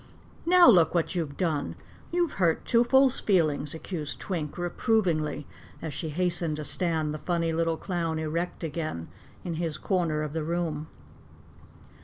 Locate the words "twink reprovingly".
4.19-5.45